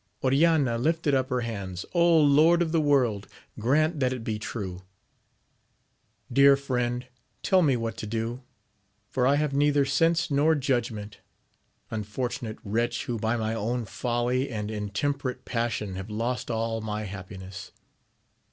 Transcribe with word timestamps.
Oriana 0.23 0.79
lifted 0.79 1.13
up 1.13 1.29
her 1.29 1.41
hands, 1.41 1.85
Lord 1.93 2.63
of 2.63 2.71
the 2.71 2.81
world, 2.81 3.27
grant 3.59 3.99
that 3.99 4.11
it 4.11 4.23
be 4.23 4.39
true 4.39 4.77
1 4.77 4.81
Dear 6.33 6.57
friend, 6.57 7.05
tell 7.43 7.61
me 7.61 7.77
what 7.77 7.97
to 7.97 8.07
do, 8.07 8.41
for 9.11 9.27
I 9.27 9.35
have 9.35 9.53
neither 9.53 9.85
sense 9.85 10.31
nor 10.31 10.55
judgment: 10.55 11.19
unfortunate 11.91 12.57
wretch, 12.63 13.05
who 13.05 13.19
by 13.19 13.37
my 13.37 13.53
own 13.53 13.85
folly 13.85 14.49
and 14.49 14.71
intem 14.71 15.13
perate 15.19 15.45
passion 15.45 15.93
have 15.97 16.09
lost 16.09 16.49
aU 16.49 16.81
my 16.81 17.03
happiness 17.03 17.71